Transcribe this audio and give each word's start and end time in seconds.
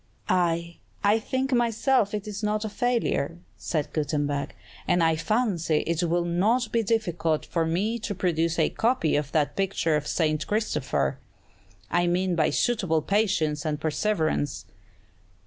"Aye, 0.29 0.77
I 1.03 1.19
think 1.19 1.53
myself 1.53 2.15
it 2.15 2.27
is 2.27 2.41
not 2.41 2.65
a 2.65 2.69
failure," 2.69 3.37
said 3.55 3.93
Gutenberg; 3.93 4.55
"and 4.87 5.03
I 5.03 5.15
fancy 5.15 5.81
it 5.85 6.01
would 6.01 6.25
not 6.25 6.71
be 6.71 6.81
difficult 6.81 7.45
for 7.45 7.67
me 7.67 7.99
to 7.99 8.15
produce 8.15 8.57
a 8.57 8.71
copy 8.71 9.15
of 9.15 9.31
that 9.33 9.55
picture 9.55 9.95
of 9.95 10.07
'St. 10.07 10.47
Christopher,' 10.47 11.19
I 11.91 12.07
mean 12.07 12.33
by 12.35 12.49
suitable 12.49 13.03
patience 13.03 13.63
and 13.63 13.79
perseverance." 13.79 14.65